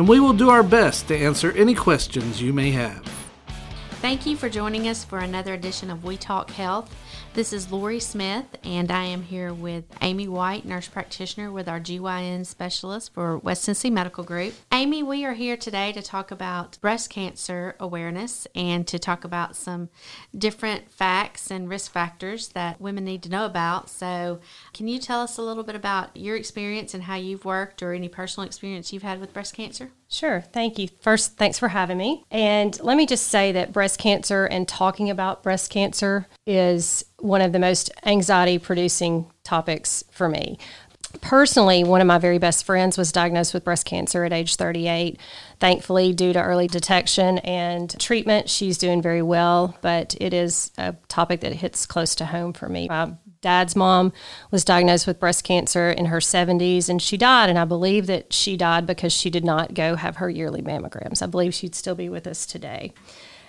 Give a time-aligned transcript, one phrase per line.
[0.00, 3.04] and we will do our best to answer any questions you may have.
[4.00, 6.90] Thank you for joining us for another edition of We Talk Health.
[7.32, 11.78] This is Lori Smith, and I am here with Amy White, nurse practitioner with our
[11.78, 14.52] GYN specialist for West Tennessee Medical Group.
[14.72, 19.54] Amy, we are here today to talk about breast cancer awareness and to talk about
[19.54, 19.90] some
[20.36, 23.88] different facts and risk factors that women need to know about.
[23.88, 24.40] So,
[24.74, 27.92] can you tell us a little bit about your experience and how you've worked or
[27.92, 29.92] any personal experience you've had with breast cancer?
[30.10, 30.40] Sure.
[30.52, 30.88] Thank you.
[31.00, 32.24] First, thanks for having me.
[32.32, 37.40] And let me just say that breast cancer and talking about breast cancer is one
[37.40, 40.58] of the most anxiety producing topics for me.
[41.20, 45.18] Personally, one of my very best friends was diagnosed with breast cancer at age 38.
[45.60, 50.94] Thankfully, due to early detection and treatment, she's doing very well, but it is a
[51.08, 52.88] topic that hits close to home for me.
[53.40, 54.12] Dad's mom
[54.50, 57.48] was diagnosed with breast cancer in her 70s and she died.
[57.48, 61.22] And I believe that she died because she did not go have her yearly mammograms.
[61.22, 62.92] I believe she'd still be with us today.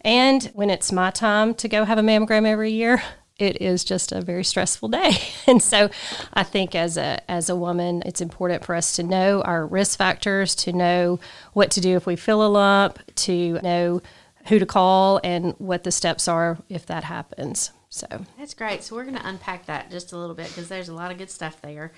[0.00, 3.02] And when it's my time to go have a mammogram every year,
[3.38, 5.12] it is just a very stressful day.
[5.48, 5.90] And so
[6.34, 9.96] I think as a as a woman, it's important for us to know our risk
[9.96, 11.20] factors, to know
[11.52, 14.02] what to do if we feel a lump, to know
[14.48, 17.70] who to call and what the steps are if that happens.
[17.96, 18.06] So
[18.38, 18.82] that's great.
[18.82, 21.16] So we're going to unpack that just a little bit because there's a lot of
[21.16, 21.92] good stuff there.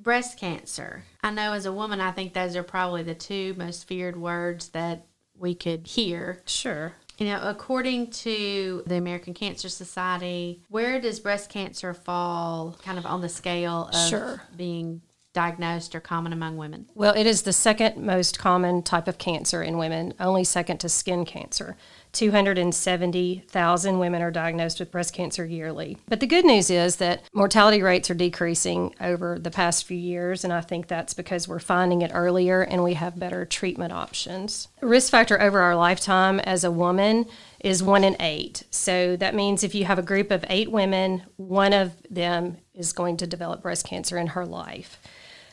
[0.00, 1.02] Breast cancer.
[1.22, 4.68] I know as a woman, I think those are probably the two most feared words
[4.68, 6.40] that we could hear.
[6.46, 6.94] Sure.
[7.18, 13.04] You know, according to the American Cancer Society, where does breast cancer fall kind of
[13.04, 14.42] on the scale of sure.
[14.56, 15.02] being
[15.32, 16.86] diagnosed or common among women?
[16.94, 20.88] Well, it is the second most common type of cancer in women, only second to
[20.88, 21.76] skin cancer.
[22.12, 25.96] 270,000 women are diagnosed with breast cancer yearly.
[26.08, 30.44] But the good news is that mortality rates are decreasing over the past few years,
[30.44, 34.68] and I think that's because we're finding it earlier and we have better treatment options.
[34.80, 37.26] Risk factor over our lifetime as a woman
[37.60, 38.64] is one in eight.
[38.70, 42.92] So that means if you have a group of eight women, one of them is
[42.92, 44.98] going to develop breast cancer in her life.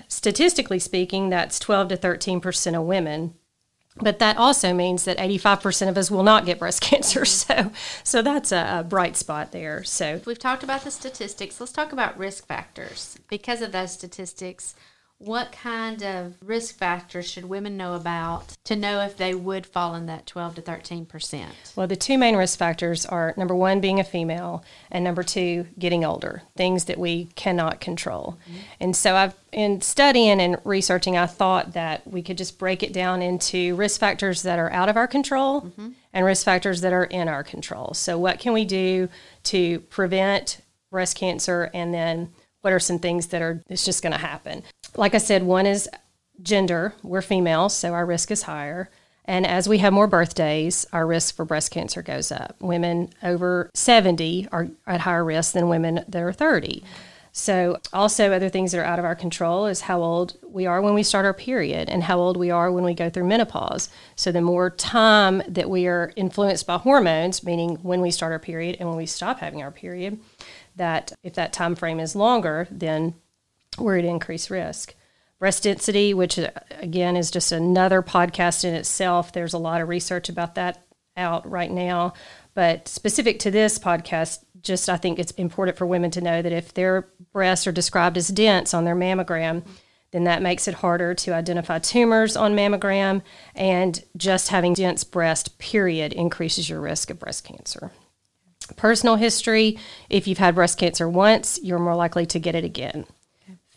[0.08, 3.34] Statistically speaking, that's 12 to 13 percent of women
[4.00, 7.22] but that also means that 85% of us will not get breast cancer.
[7.22, 7.72] Mm-hmm.
[7.72, 7.72] So,
[8.04, 9.84] so that's a, a, bright spot there.
[9.84, 11.60] So we've talked about the statistics.
[11.60, 13.18] Let's talk about risk factors.
[13.30, 14.76] Because of those statistics,
[15.20, 19.96] what kind of risk factors should women know about to know if they would fall
[19.96, 21.54] in that 12 to 13 percent?
[21.76, 25.66] Well, the two main risk factors are number one, being a female, and number two,
[25.80, 28.38] getting older, things that we cannot control.
[28.44, 28.60] Mm-hmm.
[28.80, 32.94] And so, I've in studying and researching, I thought that we could just break it
[32.94, 35.90] down into risk factors that are out of our control mm-hmm.
[36.14, 37.94] and risk factors that are in our control.
[37.96, 39.10] So, what can we do
[39.46, 40.62] to prevent
[40.92, 42.30] breast cancer, and then
[42.62, 44.64] what are some things that are it's just going to happen
[44.96, 45.90] like I said, one is
[46.42, 46.94] gender.
[47.04, 48.90] We're females, so our risk is higher.
[49.26, 52.56] And as we have more birthdays, our risk for breast cancer goes up.
[52.62, 56.84] Women over 70 are at higher risk than women that are 30.
[57.34, 60.82] So, also, other things that are out of our control is how old we are
[60.82, 63.90] when we start our period and how old we are when we go through menopause.
[64.16, 68.40] So, the more time that we are influenced by hormones, meaning when we start our
[68.40, 70.20] period and when we stop having our period,
[70.78, 73.14] that if that time frame is longer, then
[73.78, 74.96] we're at increased risk.
[75.40, 76.50] Breast density, which uh,
[76.80, 80.84] again is just another podcast in itself, there's a lot of research about that
[81.16, 82.14] out right now.
[82.54, 86.52] But specific to this podcast, just I think it's important for women to know that
[86.52, 89.64] if their breasts are described as dense on their mammogram,
[90.12, 93.22] then that makes it harder to identify tumors on mammogram.
[93.56, 97.92] And just having dense breast, period, increases your risk of breast cancer.
[98.76, 99.78] Personal history
[100.10, 103.06] if you've had breast cancer once, you're more likely to get it again.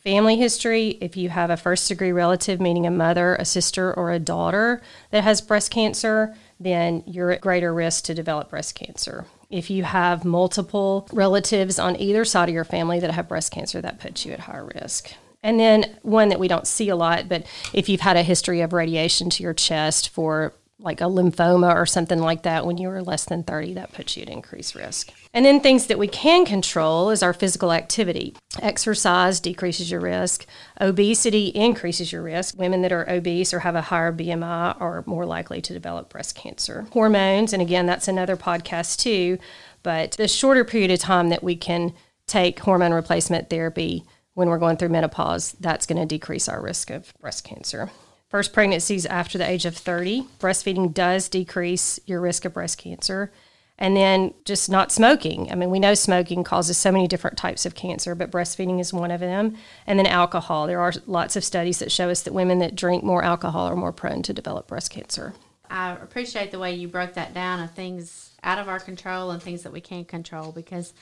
[0.02, 4.11] Family history if you have a first degree relative, meaning a mother, a sister, or
[4.11, 4.81] a daughter
[5.11, 9.26] that has breast cancer, then you're at greater risk to develop breast cancer.
[9.50, 13.82] If you have multiple relatives on either side of your family that have breast cancer,
[13.82, 15.12] that puts you at higher risk.
[15.43, 18.62] And then one that we don't see a lot, but if you've had a history
[18.62, 22.88] of radiation to your chest for like a lymphoma or something like that when you
[22.88, 25.10] were less than 30, that puts you at increased risk.
[25.32, 28.34] And then things that we can control is our physical activity.
[28.60, 30.46] Exercise decreases your risk.
[30.80, 32.58] Obesity increases your risk.
[32.58, 36.34] Women that are obese or have a higher BMI are more likely to develop breast
[36.34, 36.86] cancer.
[36.92, 39.38] Hormones, and again, that's another podcast too,
[39.82, 41.92] but the shorter period of time that we can
[42.26, 44.04] take hormone replacement therapy
[44.34, 47.90] when we're going through menopause, that's going to decrease our risk of breast cancer.
[48.30, 53.32] First pregnancies after the age of 30, breastfeeding does decrease your risk of breast cancer.
[53.76, 55.50] And then just not smoking.
[55.50, 58.92] I mean, we know smoking causes so many different types of cancer, but breastfeeding is
[58.92, 59.56] one of them.
[59.84, 60.68] And then alcohol.
[60.68, 63.74] There are lots of studies that show us that women that drink more alcohol are
[63.74, 65.34] more prone to develop breast cancer.
[65.68, 69.42] I appreciate the way you broke that down of things out of our control and
[69.42, 70.92] things that we can't control because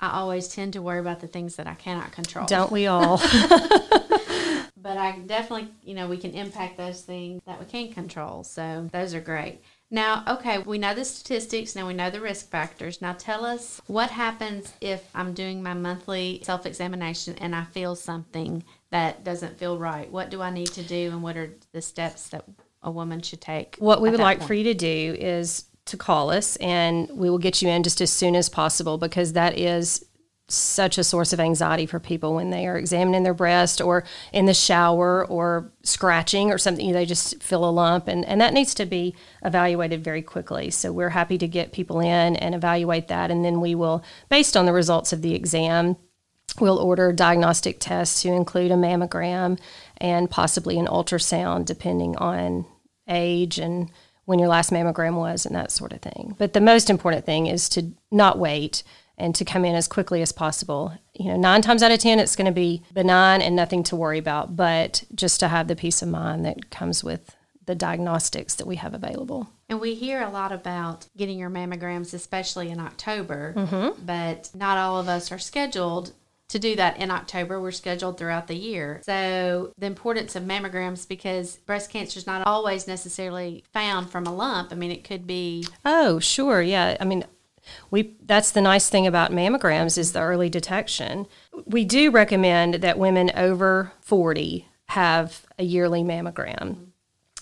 [0.00, 2.46] I always tend to worry about the things that I cannot control.
[2.46, 3.18] Don't we all?
[4.76, 8.44] but I definitely, you know, we can impact those things that we can control.
[8.44, 9.60] So those are great.
[9.90, 13.00] Now, okay, we know the statistics, now we know the risk factors.
[13.00, 17.94] Now tell us what happens if I'm doing my monthly self examination and I feel
[17.94, 20.10] something that doesn't feel right.
[20.10, 22.44] What do I need to do and what are the steps that
[22.82, 23.76] a woman should take?
[23.78, 24.48] What we would like point?
[24.48, 28.00] for you to do is to call us and we will get you in just
[28.00, 30.04] as soon as possible because that is
[30.48, 34.46] such a source of anxiety for people when they are examining their breast or in
[34.46, 38.72] the shower or scratching or something they just feel a lump and, and that needs
[38.74, 40.70] to be evaluated very quickly.
[40.70, 44.56] So we're happy to get people in and evaluate that and then we will based
[44.56, 45.96] on the results of the exam
[46.60, 49.58] we'll order diagnostic tests to include a mammogram
[49.98, 52.64] and possibly an ultrasound depending on
[53.08, 53.90] age and
[54.26, 57.46] when your last mammogram was and that sort of thing but the most important thing
[57.46, 58.82] is to not wait
[59.18, 60.92] and to come in as quickly as possible.
[61.14, 63.96] You know, nine times out of 10, it's going to be benign and nothing to
[63.96, 67.34] worry about, but just to have the peace of mind that comes with
[67.64, 69.48] the diagnostics that we have available.
[69.68, 74.04] And we hear a lot about getting your mammograms, especially in October, mm-hmm.
[74.04, 76.12] but not all of us are scheduled
[76.48, 77.60] to do that in October.
[77.60, 79.00] We're scheduled throughout the year.
[79.04, 84.34] So, the importance of mammograms because breast cancer is not always necessarily found from a
[84.34, 84.72] lump.
[84.72, 85.66] I mean, it could be.
[85.84, 86.62] Oh, sure.
[86.62, 86.96] Yeah.
[87.00, 87.24] I mean,
[87.90, 91.26] we that's the nice thing about mammograms is the early detection.
[91.64, 96.85] We do recommend that women over 40 have a yearly mammogram.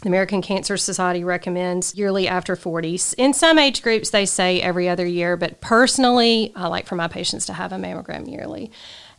[0.05, 3.01] The American Cancer Society recommends yearly after 40.
[3.17, 7.09] In some age groups, they say every other year, but personally, I like for my
[7.09, 8.71] patients to have a mammogram yearly.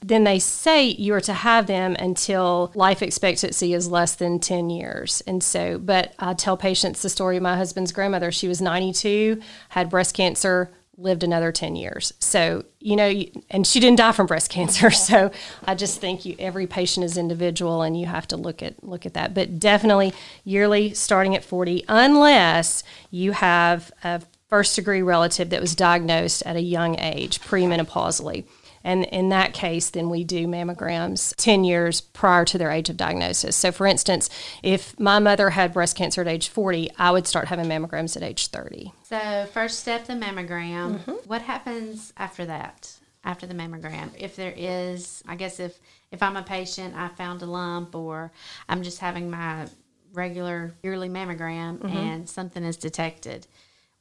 [0.02, 4.70] Then they say you are to have them until life expectancy is less than 10
[4.70, 5.22] years.
[5.26, 8.32] And so, but I tell patients the story of my husband's grandmother.
[8.32, 12.14] She was 92, had breast cancer, lived another 10 years.
[12.20, 13.12] So, you know,
[13.50, 14.92] and she didn't die from breast cancer.
[14.92, 15.32] So
[15.66, 19.06] I just think you, every patient is individual and you have to look at, look
[19.06, 19.34] at that.
[19.34, 20.14] But definitely
[20.44, 26.56] yearly starting at 40, unless you have a first degree relative that was diagnosed at
[26.56, 28.46] a young age, premenopausally.
[28.86, 32.98] And in that case, then we do mammograms 10 years prior to their age of
[32.98, 33.56] diagnosis.
[33.56, 34.30] So, for instance,
[34.62, 38.22] if my mother had breast cancer at age 40, I would start having mammograms at
[38.22, 38.94] age 30.
[39.04, 41.00] So, first step, the mammogram.
[41.00, 41.12] Mm-hmm.
[41.26, 42.96] What happens after that?
[43.24, 45.80] After the mammogram, if there is, I guess if
[46.12, 48.32] if I'm a patient, I found a lump, or
[48.70, 49.66] I'm just having my
[50.14, 51.88] regular yearly mammogram mm-hmm.
[51.88, 53.48] and something is detected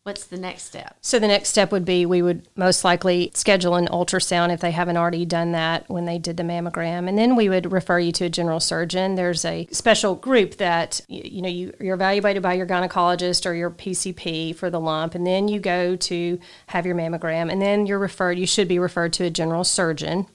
[0.05, 0.99] What's the next step?
[1.01, 4.71] So the next step would be we would most likely schedule an ultrasound if they
[4.71, 8.13] haven't already done that when they did the mammogram, and then we would refer you
[8.13, 9.15] to a general surgeon.
[9.15, 13.71] There's a special group that you know you, you're evaluated by your gynecologist or your
[13.71, 17.99] PCP for the lump, and then you go to have your mammogram, and then you're
[17.99, 18.39] referred.
[18.39, 20.27] You should be referred to a general surgeon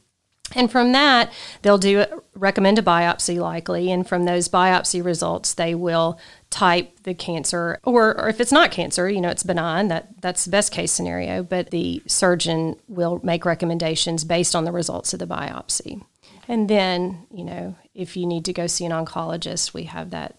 [0.56, 2.06] and from that, they'll do
[2.36, 8.20] recommend a biopsy likely, and from those biopsy results, they will type the cancer, or,
[8.20, 9.88] or if it's not cancer, you know, it's benign.
[9.88, 11.44] That that's the best case scenario.
[11.44, 16.04] But the surgeon will make recommendations based on the results of the biopsy.
[16.48, 20.38] And then, you know, if you need to go see an oncologist, we have that.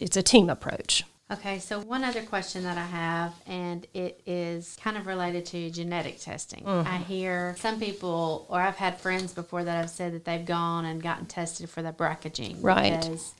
[0.00, 1.04] It's a team approach.
[1.30, 5.70] Okay, so one other question that I have, and it is kind of related to
[5.70, 6.64] genetic testing.
[6.64, 6.86] Mm-hmm.
[6.86, 10.84] I hear some people, or I've had friends before that have said that they've gone
[10.84, 12.60] and gotten tested for the BRCA gene.
[12.60, 13.00] Right.
[13.00, 13.34] Because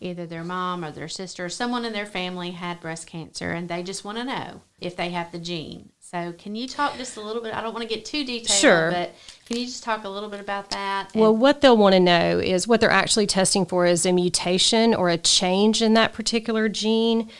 [0.00, 3.68] either their mom or their sister or someone in their family had breast cancer and
[3.68, 5.90] they just want to know if they have the gene.
[5.98, 7.54] So, can you talk just a little bit?
[7.54, 8.90] I don't want to get too detailed, sure.
[8.90, 9.14] but
[9.46, 11.14] can you just talk a little bit about that?
[11.14, 14.92] well, what they'll want to know is what they're actually testing for is a mutation
[14.92, 17.30] or a change in that particular gene.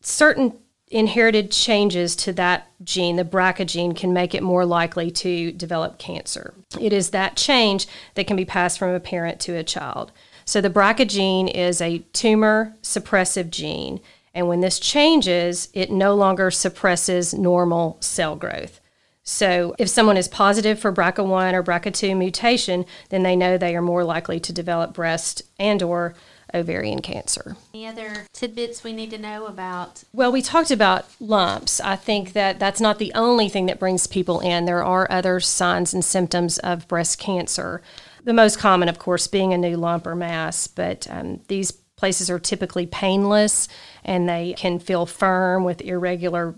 [0.00, 0.56] Certain
[0.90, 5.98] inherited changes to that gene, the BRCA gene, can make it more likely to develop
[5.98, 6.54] cancer.
[6.80, 10.12] It is that change that can be passed from a parent to a child.
[10.50, 14.00] So the BRCA gene is a tumor suppressive gene,
[14.34, 18.80] And when this changes, it no longer suppresses normal cell growth.
[19.22, 23.80] So, if someone is positive for BRCA1 or BRCA2 mutation, then they know they are
[23.80, 26.16] more likely to develop breast and or
[26.52, 27.56] ovarian cancer.
[27.72, 30.02] Any other tidbits we need to know about?
[30.12, 31.80] Well, we talked about lumps.
[31.80, 34.64] I think that that's not the only thing that brings people in.
[34.64, 37.82] There are other signs and symptoms of breast cancer.
[38.24, 42.30] The most common, of course, being a new lump or mass, but um, these places
[42.30, 43.68] are typically painless
[44.04, 46.54] and they can feel firm with irregular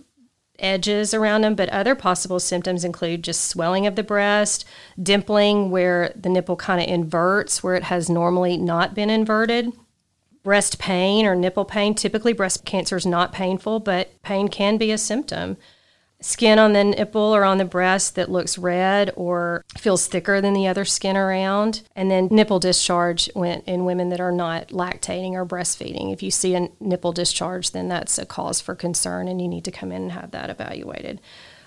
[0.58, 4.64] edges around them, but other possible symptoms include just swelling of the breast,
[5.00, 9.72] dimpling where the nipple kind of inverts where it has normally not been inverted,
[10.42, 11.94] breast pain or nipple pain.
[11.94, 15.56] Typically, breast cancer is not painful, but pain can be a symptom
[16.22, 20.54] skin on the nipple or on the breast that looks red or feels thicker than
[20.54, 21.82] the other skin around.
[21.94, 26.12] And then nipple discharge in women that are not lactating or breastfeeding.
[26.12, 29.64] If you see a nipple discharge, then that's a cause for concern and you need
[29.64, 31.20] to come in and have that evaluated.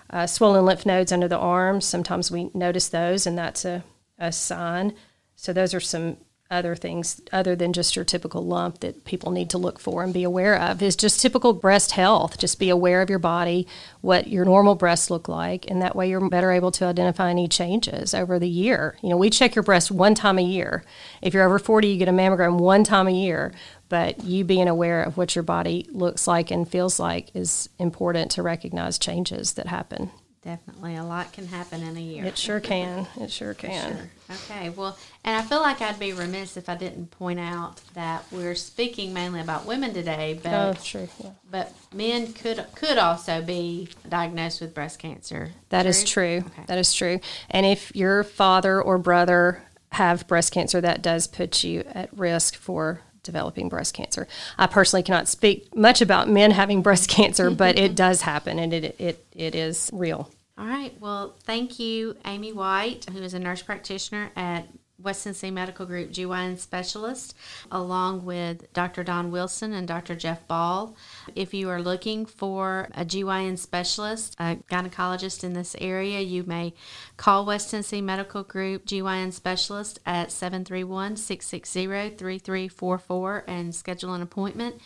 [0.10, 3.84] Uh, swollen lymph nodes under the arms, sometimes we notice those and that's a,
[4.18, 4.94] a sign.
[5.36, 6.18] So those are some
[6.52, 10.14] other things other than just your typical lump that people need to look for and
[10.14, 12.38] be aware of is just typical breast health.
[12.38, 13.68] Just be aware of your body,
[14.02, 17.48] what your normal breasts look like, and that way you're better able to identify any
[17.48, 18.96] changes over the year.
[19.02, 20.84] You know, we check your breasts one time a year.
[21.22, 23.52] If you're over 40, you get a mammogram one time a year,
[23.90, 28.30] but you being aware of what your body looks like and feels like is important
[28.32, 30.12] to recognize changes that happen.
[30.46, 30.96] Definitely.
[30.96, 32.24] A lot can happen in a year.
[32.24, 33.08] It sure can.
[33.20, 33.98] It sure can.
[33.98, 34.36] Sure.
[34.36, 34.70] Okay.
[34.70, 38.54] Well, and I feel like I'd be remiss if I didn't point out that we're
[38.54, 41.10] speaking mainly about women today, but oh, true.
[41.24, 41.32] Yeah.
[41.50, 45.50] but men could could also be diagnosed with breast cancer.
[45.70, 45.90] That true?
[45.90, 46.44] is true.
[46.46, 46.64] Okay.
[46.68, 47.20] That is true.
[47.50, 52.56] And if your father or brother have breast cancer, that does put you at risk
[52.56, 54.28] for developing breast cancer.
[54.60, 58.72] I personally cannot speak much about men having breast cancer, but it does happen and
[58.72, 60.30] it, it, it is real.
[60.58, 60.98] All right.
[61.00, 64.68] Well, thank you, Amy White, who is a nurse practitioner at
[65.02, 67.36] West Tennessee Medical Group GYN specialist,
[67.72, 69.04] along with Dr.
[69.04, 70.16] Don Wilson and Dr.
[70.16, 70.96] Jeff Ball.
[71.36, 76.74] If you are looking for a GYN specialist, a gynecologist in this area, you may
[77.18, 84.80] call West Tennessee Medical Group GYN specialist at 731 660 3344 and schedule an appointment.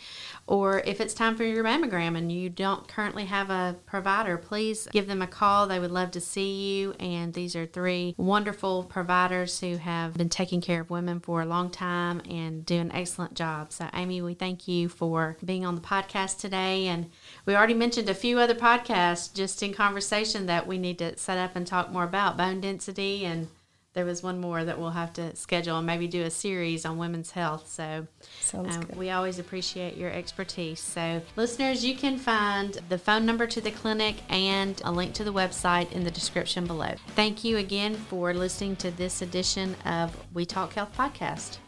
[0.46, 4.88] Or if it's time for your mammogram and you don't currently have a provider, please
[4.90, 5.66] give them a call.
[5.66, 6.92] They would love to see you.
[6.98, 11.46] And these are three wonderful providers who have been taking care of women for a
[11.46, 13.72] long time and do an excellent job.
[13.72, 16.86] So, Amy, we thank you for being on the podcast today.
[16.86, 17.10] And
[17.46, 21.38] we already mentioned a few other podcasts just in conversation that we need to set
[21.38, 23.48] up and talk more about bone density and
[23.92, 26.96] there was one more that we'll have to schedule and maybe do a series on
[26.98, 27.68] women's health.
[27.68, 28.06] So
[28.54, 30.80] um, we always appreciate your expertise.
[30.80, 35.24] So, listeners, you can find the phone number to the clinic and a link to
[35.24, 36.94] the website in the description below.
[37.16, 41.58] Thank you again for listening to this edition of We Talk Health podcast.